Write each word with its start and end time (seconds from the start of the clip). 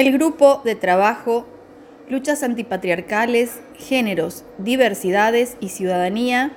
El 0.00 0.12
grupo 0.12 0.62
de 0.64 0.76
trabajo 0.76 1.46
Luchas 2.08 2.42
antipatriarcales, 2.42 3.60
géneros, 3.76 4.46
diversidades 4.56 5.58
y 5.60 5.68
ciudadanía 5.68 6.52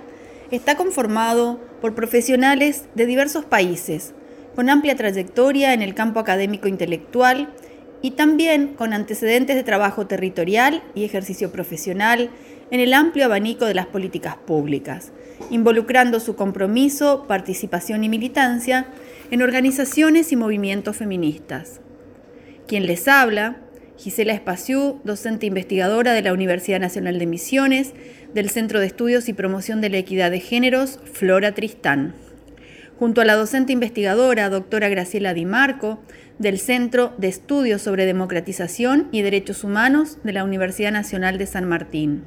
está 0.50 0.78
conformado 0.78 1.60
por 1.82 1.94
profesionales 1.94 2.86
de 2.96 3.06
diversos 3.06 3.44
países, 3.44 4.14
con 4.56 4.70
amplia 4.70 4.96
trayectoria 4.96 5.74
en 5.74 5.82
el 5.82 5.94
campo 5.94 6.22
académico 6.22 6.70
intelectual 6.70 7.54
y 8.02 8.12
también 8.12 8.76
con 8.76 8.94
antecedentes 8.94 9.58
de 9.58 9.64
trabajo 9.64 10.08
territorial 10.08 10.82
y 10.96 11.04
ejercicio 11.04 11.52
profesional 11.52 12.30
en 12.72 12.80
el 12.80 12.94
amplio 12.94 13.26
abanico 13.26 13.66
de 13.66 13.74
las 13.74 13.88
políticas 13.88 14.38
públicas, 14.38 15.12
involucrando 15.50 16.22
su 16.22 16.38
compromiso, 16.38 17.26
participación 17.28 18.06
y 18.06 18.10
militancia 18.10 18.88
en 19.32 19.42
organizaciones 19.42 20.32
y 20.32 20.38
movimientos 20.38 20.96
feministas. 20.96 21.83
Quien 22.68 22.86
les 22.86 23.08
habla 23.08 23.58
Gisela 23.98 24.34
Espaciú, 24.34 25.00
docente 25.04 25.46
investigadora 25.46 26.14
de 26.14 26.22
la 26.22 26.34
Universidad 26.34 26.80
Nacional 26.80 27.20
de 27.20 27.26
Misiones, 27.26 27.94
del 28.34 28.50
Centro 28.50 28.80
de 28.80 28.88
Estudios 28.88 29.30
y 29.30 29.34
Promoción 29.34 29.82
de 29.82 29.90
la 29.90 29.98
Equidad 29.98 30.32
de 30.32 30.40
Géneros, 30.40 31.00
Flora 31.12 31.54
Tristán. 31.54 32.14
Junto 32.98 33.22
a 33.22 33.26
la 33.26 33.36
docente 33.36 33.74
investigadora, 33.74 34.50
doctora 34.50 34.90
Graciela 34.90 35.34
Di 35.34 35.46
Marco, 35.46 36.02
del 36.40 36.58
Centro 36.58 37.14
de 37.18 37.28
Estudios 37.28 37.82
sobre 37.82 38.06
Democratización 38.06 39.10
y 39.12 39.22
Derechos 39.22 39.64
Humanos 39.64 40.18
de 40.24 40.34
la 40.34 40.44
Universidad 40.44 40.92
Nacional 40.92 41.38
de 41.38 41.46
San 41.46 41.68
Martín, 41.68 42.24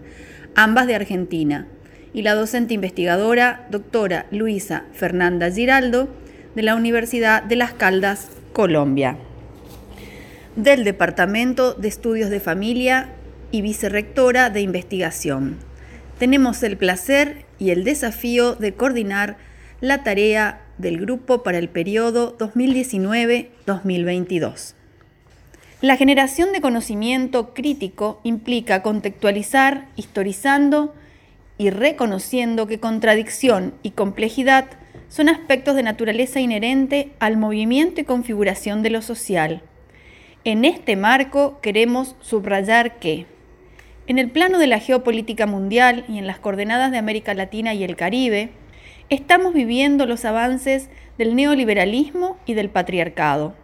ambas 0.55 0.87
de 0.87 0.95
Argentina, 0.95 1.67
y 2.13 2.23
la 2.23 2.35
docente 2.35 2.75
investigadora, 2.75 3.67
doctora 3.71 4.27
Luisa 4.31 4.85
Fernanda 4.93 5.51
Giraldo, 5.51 6.09
de 6.55 6.63
la 6.63 6.77
Universidad 6.77 7.43
de 7.43 7.57
Las 7.57 7.73
Caldas, 7.73 8.29
Colombia 8.53 9.19
del 10.57 10.83
Departamento 10.85 11.75
de 11.75 11.89
Estudios 11.89 12.31
de 12.31 12.41
Familia 12.41 13.11
y 13.51 13.61
vicerrectora 13.61 14.49
de 14.49 14.63
investigación. 14.63 15.59
Tenemos 16.19 16.63
el 16.63 16.79
placer 16.79 17.45
y 17.59 17.69
el 17.71 17.85
desafío 17.85 18.55
de 18.55 18.73
coordinar 18.73 19.37
la 19.83 20.03
tarea 20.03 20.63
del 20.79 20.99
grupo 20.99 21.43
para 21.43 21.59
el 21.59 21.69
periodo 21.69 22.39
2019-2022. 22.39 24.73
La 25.83 25.99
generación 25.99 26.53
de 26.53 26.63
conocimiento 26.63 27.53
crítico 27.53 28.23
implica 28.25 28.83
contextualizar, 28.83 29.89
historizando 29.95 30.95
y 31.59 31.69
reconociendo 31.69 32.67
que 32.67 32.81
contradicción 32.81 33.75
y 33.83 33.91
complejidad 33.91 34.69
son 35.11 35.29
aspectos 35.29 35.77
de 35.77 35.83
naturaleza 35.83 36.41
inherente 36.41 37.13
al 37.19 37.37
movimiento 37.37 38.01
y 38.01 38.05
configuración 38.05 38.83
de 38.83 38.89
lo 38.89 39.03
social 39.03 39.63
en 40.47 40.65
este 40.65 40.95
marco 40.95 41.59
queremos 41.61 42.15
subrayar 42.21 43.01
que 43.01 43.27
en 44.07 44.21
el 44.21 44.31
plano 44.31 44.61
de 44.61 44.69
la 44.69 44.79
geopolítica 44.79 45.45
mundial 45.45 46.05
y 46.09 46.19
en 46.19 46.29
las 46.29 46.39
coordenadas 46.39 46.93
de 46.93 46.99
América 46.99 47.35
Latina 47.35 47.75
y 47.75 47.83
el 47.83 47.97
Caribe, 47.97 48.51
estamos 49.11 49.55
viviendo 49.55 50.07
los 50.07 50.25
avances 50.25 50.89
del 51.19 51.35
neoliberalismo 51.35 52.37
y 52.47 52.55
del 52.55 52.71
patriarcado. 52.71 53.57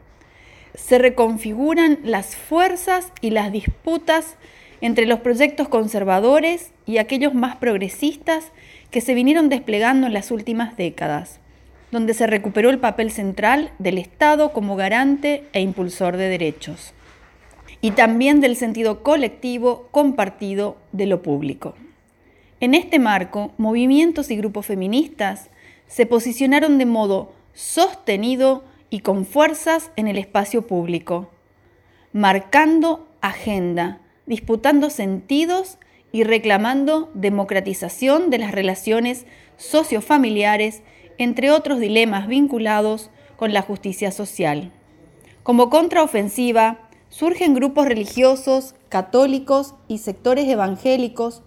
Se 0.75 0.98
reconfiguran 0.98 2.00
las 2.03 2.34
fuerzas 2.34 3.12
y 3.20 3.30
las 3.30 3.53
disputas 3.53 4.36
entre 4.80 5.06
los 5.06 5.20
proyectos 5.20 5.69
conservadores 5.69 6.72
y 6.84 6.98
aquellos 6.98 7.33
más 7.33 7.55
progresistas 7.55 8.50
que 8.91 9.00
se 9.00 9.14
vinieron 9.14 9.48
desplegando 9.48 10.08
en 10.08 10.14
las 10.14 10.33
últimas 10.33 10.77
décadas 10.77 11.41
donde 11.92 12.14
se 12.14 12.26
recuperó 12.26 12.70
el 12.70 12.80
papel 12.80 13.12
central 13.12 13.70
del 13.78 13.98
Estado 13.98 14.52
como 14.52 14.74
garante 14.74 15.44
e 15.52 15.60
impulsor 15.60 16.16
de 16.16 16.28
derechos, 16.28 16.94
y 17.80 17.92
también 17.92 18.40
del 18.40 18.56
sentido 18.56 19.02
colectivo 19.02 19.88
compartido 19.92 20.78
de 20.90 21.06
lo 21.06 21.22
público. 21.22 21.74
En 22.60 22.74
este 22.74 22.98
marco, 22.98 23.52
movimientos 23.58 24.30
y 24.30 24.36
grupos 24.36 24.66
feministas 24.66 25.50
se 25.86 26.06
posicionaron 26.06 26.78
de 26.78 26.86
modo 26.86 27.34
sostenido 27.52 28.64
y 28.88 29.00
con 29.00 29.26
fuerzas 29.26 29.91
en 29.97 30.08
el 30.08 30.16
espacio 30.16 30.66
público, 30.66 31.31
marcando 32.12 33.06
agenda, 33.20 34.00
disputando 34.26 34.88
sentidos 34.88 35.76
y 36.10 36.25
reclamando 36.25 37.10
democratización 37.14 38.31
de 38.31 38.38
las 38.38 38.52
relaciones 38.52 39.26
sociofamiliares 39.56 40.82
entre 41.19 41.50
otros 41.50 41.81
dilemas 41.81 42.27
vinculados 42.27 43.11
con 43.37 43.53
la 43.53 43.62
justicia 43.62 44.11
social. 44.12 44.73
Como 45.43 45.71
contraofensiva, 45.71 46.89
surgen 47.09 47.55
grupos 47.55 47.87
religiosos, 47.87 48.75
católicos 48.89 49.75
y 49.89 49.99
sectores 49.99 50.49
evangélicos, 50.49 51.43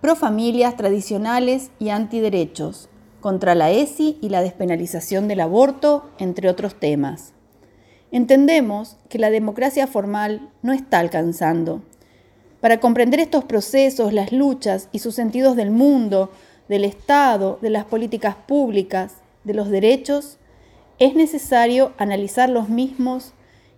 pro 0.00 0.16
familias 0.16 0.76
tradicionales 0.76 1.70
y 1.78 1.88
antiderechos, 1.88 2.88
contra 3.20 3.54
la 3.54 3.70
ESI 3.70 4.18
y 4.22 4.28
la 4.28 4.42
despenalización 4.42 5.26
del 5.26 5.40
aborto, 5.40 6.08
entre 6.18 6.48
otros 6.48 6.78
temas. 6.78 7.32
Entendemos 8.12 8.96
que 9.08 9.18
la 9.18 9.30
democracia 9.30 9.86
formal 9.86 10.48
no 10.62 10.72
está 10.72 11.00
alcanzando. 11.00 11.82
Para 12.60 12.78
comprender 12.78 13.20
estos 13.20 13.44
procesos, 13.44 14.12
las 14.12 14.32
luchas 14.32 14.88
y 14.92 15.00
sus 15.00 15.14
sentidos 15.14 15.56
del 15.56 15.70
mundo, 15.70 16.30
del 16.68 16.84
Estado, 16.84 17.58
de 17.62 17.70
las 17.70 17.84
políticas 17.84 18.34
públicas, 18.34 19.14
de 19.44 19.54
los 19.54 19.70
derechos, 19.70 20.38
es 20.98 21.14
necesario 21.14 21.92
analizar 21.98 22.48
los 22.48 22.68
mismos, 22.68 23.32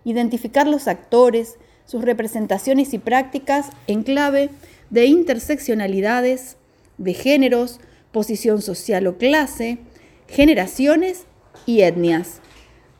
identificar 0.05 0.67
los 0.67 0.87
actores, 0.87 1.57
sus 1.85 2.03
representaciones 2.03 2.93
y 2.93 2.99
prácticas 2.99 3.69
en 3.87 4.03
clave 4.03 4.49
de 4.89 5.05
interseccionalidades, 5.05 6.57
de 6.97 7.13
géneros, 7.13 7.79
posición 8.11 8.61
social 8.61 9.07
o 9.07 9.17
clase, 9.17 9.77
generaciones 10.27 11.25
y 11.65 11.81
etnias. 11.81 12.39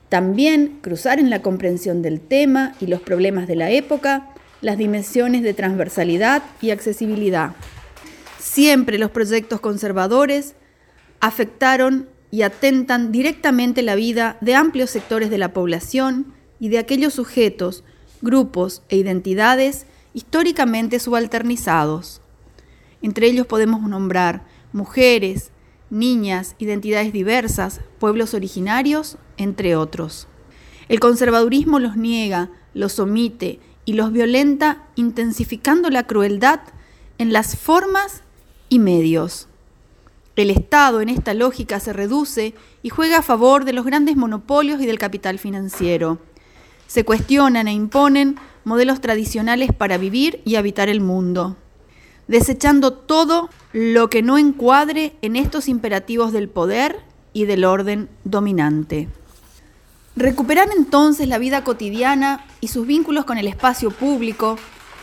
También 0.08 0.78
cruzar 0.82 1.18
en 1.18 1.30
la 1.30 1.40
comprensión 1.40 2.02
del 2.02 2.20
tema 2.20 2.74
y 2.80 2.86
los 2.86 3.00
problemas 3.00 3.46
de 3.46 3.56
la 3.56 3.70
época 3.70 4.34
las 4.60 4.76
dimensiones 4.76 5.42
de 5.42 5.54
transversalidad 5.54 6.42
y 6.60 6.70
accesibilidad. 6.70 7.52
Siempre 8.40 8.98
los 8.98 9.10
proyectos 9.10 9.60
conservadores 9.60 10.54
afectaron 11.20 12.08
y 12.30 12.40
atentan 12.42 13.12
directamente 13.12 13.82
la 13.82 13.94
vida 13.94 14.38
de 14.40 14.54
amplios 14.54 14.88
sectores 14.88 15.28
de 15.28 15.36
la 15.36 15.52
población 15.52 16.32
y 16.58 16.70
de 16.70 16.78
aquellos 16.78 17.12
sujetos, 17.12 17.84
grupos 18.22 18.82
e 18.88 18.96
identidades 18.96 19.84
históricamente 20.14 21.00
subalternizados. 21.00 22.22
Entre 23.02 23.26
ellos 23.26 23.46
podemos 23.46 23.82
nombrar 23.82 24.46
mujeres, 24.72 25.50
niñas, 25.90 26.54
identidades 26.58 27.12
diversas, 27.12 27.82
pueblos 27.98 28.32
originarios, 28.32 29.18
entre 29.36 29.76
otros. 29.76 30.28
El 30.88 30.98
conservadurismo 30.98 31.78
los 31.78 31.96
niega, 31.96 32.50
los 32.72 32.98
omite 33.00 33.60
y 33.84 33.92
los 33.92 34.12
violenta, 34.12 34.86
intensificando 34.94 35.90
la 35.90 36.06
crueldad 36.06 36.60
en 37.18 37.34
las 37.34 37.58
formas 37.58 38.22
y 38.70 38.78
medios. 38.78 39.46
El 40.36 40.48
Estado 40.48 41.02
en 41.02 41.10
esta 41.10 41.34
lógica 41.34 41.80
se 41.80 41.92
reduce 41.92 42.54
y 42.82 42.88
juega 42.88 43.18
a 43.18 43.22
favor 43.22 43.66
de 43.66 43.74
los 43.74 43.84
grandes 43.84 44.16
monopolios 44.16 44.80
y 44.80 44.86
del 44.86 44.98
capital 44.98 45.38
financiero. 45.38 46.18
Se 46.86 47.04
cuestionan 47.04 47.68
e 47.68 47.72
imponen 47.72 48.36
modelos 48.64 49.02
tradicionales 49.02 49.74
para 49.74 49.98
vivir 49.98 50.40
y 50.46 50.54
habitar 50.54 50.88
el 50.88 51.02
mundo, 51.02 51.56
desechando 52.26 52.94
todo 52.94 53.50
lo 53.72 54.08
que 54.08 54.22
no 54.22 54.38
encuadre 54.38 55.14
en 55.20 55.36
estos 55.36 55.68
imperativos 55.68 56.32
del 56.32 56.48
poder 56.48 57.00
y 57.32 57.44
del 57.44 57.64
orden 57.64 58.08
dominante. 58.24 59.08
Recuperar 60.16 60.68
entonces 60.76 61.28
la 61.28 61.38
vida 61.38 61.64
cotidiana 61.64 62.46
y 62.60 62.68
sus 62.68 62.86
vínculos 62.86 63.24
con 63.24 63.38
el 63.38 63.46
espacio 63.46 63.90
público 63.90 64.58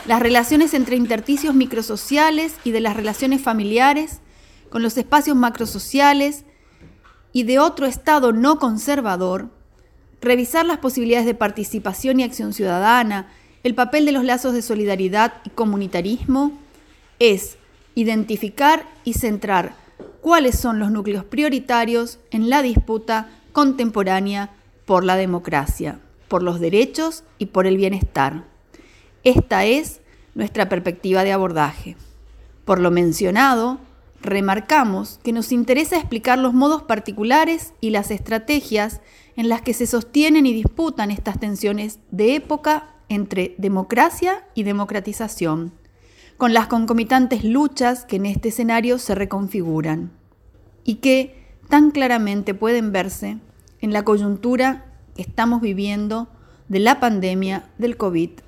las 0.06 0.22
relaciones 0.22 0.74
entre 0.74 0.96
intersticios 0.96 1.56
microsociales 1.56 2.56
y 2.64 2.72
de 2.72 2.82
las 2.82 2.96
relaciones 2.96 3.42
familiares, 3.42 4.20
con 4.70 4.84
los 4.84 4.98
espacios 4.98 5.36
macrosociales 5.36 6.44
y 7.34 7.44
de 7.44 7.60
otro 7.60 7.86
Estado 7.86 8.32
no 8.32 8.60
conservador, 8.60 9.50
revisar 10.22 10.66
las 10.66 10.80
posibilidades 10.80 11.26
de 11.26 11.36
participación 11.36 12.20
y 12.20 12.24
acción 12.24 12.54
ciudadana, 12.54 13.28
el 13.64 13.76
papel 13.76 14.06
de 14.06 14.12
los 14.12 14.24
lazos 14.24 14.54
de 14.54 14.62
solidaridad 14.62 15.34
y 15.44 15.50
comunitarismo, 15.50 16.52
es 17.20 17.58
identificar 17.96 18.86
y 19.04 19.14
centrar 19.14 19.76
cuáles 20.22 20.60
son 20.60 20.80
los 20.80 20.92
núcleos 20.92 21.24
prioritarios 21.24 22.20
en 22.32 22.50
la 22.50 22.62
disputa 22.62 23.30
contemporánea 23.52 24.52
por 24.86 25.04
la 25.04 25.16
democracia, 25.16 26.00
por 26.28 26.44
los 26.44 26.60
derechos 26.60 27.24
y 27.40 27.48
por 27.48 27.66
el 27.68 27.78
bienestar. 27.78 28.44
Esta 29.28 29.66
es 29.66 30.00
nuestra 30.36 30.70
perspectiva 30.70 31.26
de 31.26 31.34
abordaje. 31.34 31.98
Por 32.64 32.80
lo 32.80 32.92
mencionado, 32.92 33.78
remarcamos 34.22 35.20
que 35.22 35.34
nos 35.34 35.52
interesa 35.52 35.98
explicar 35.98 36.40
los 36.40 36.54
modos 36.54 36.84
particulares 36.84 37.74
y 37.82 37.90
las 37.90 38.10
estrategias 38.10 39.02
en 39.36 39.50
las 39.50 39.62
que 39.62 39.74
se 39.74 39.86
sostienen 39.86 40.46
y 40.46 40.54
disputan 40.54 41.12
estas 41.12 41.42
tensiones 41.42 42.00
de 42.10 42.36
época 42.36 42.96
entre 43.10 43.54
democracia 43.58 44.46
y 44.54 44.64
democratización, 44.64 45.74
con 46.38 46.54
las 46.54 46.68
concomitantes 46.68 47.44
luchas 47.44 48.06
que 48.06 48.16
en 48.16 48.28
este 48.28 48.48
escenario 48.48 48.98
se 48.98 49.14
reconfiguran 49.14 50.10
y 50.86 50.96
que 50.96 51.44
tan 51.68 51.92
claramente 51.92 52.54
pueden 52.54 52.94
verse 52.94 53.40
en 53.82 53.92
la 53.92 54.06
coyuntura 54.06 54.86
que 55.18 55.24
estamos 55.24 55.60
viviendo 55.60 56.30
de 56.70 56.80
la 56.80 57.02
pandemia 57.02 57.70
del 57.78 57.98
COVID-19. 57.98 58.47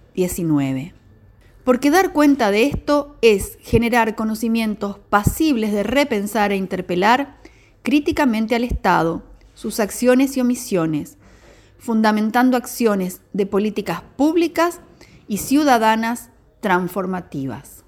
Porque 1.63 1.92
dar 1.92 2.13
cuenta 2.13 2.51
de 2.51 2.63
esto 2.63 3.18
es 3.21 3.57
generar 3.62 4.16
conocimientos 4.16 4.98
pasibles 5.10 5.71
de 5.71 5.83
repensar 5.83 6.51
e 6.51 6.56
interpelar 6.56 7.38
críticamente 7.83 8.56
al 8.56 8.63
Estado, 8.63 9.24
sus 9.54 9.80
acciones 9.80 10.36
y 10.36 10.42
omisiones, 10.42 11.18
fundamentando 11.77 12.57
acciones 12.57 13.21
de 13.33 13.45
políticas 13.45 14.01
públicas 14.16 14.80
y 15.27 15.38
ciudadanas 15.38 16.30
transformativas. 16.60 17.78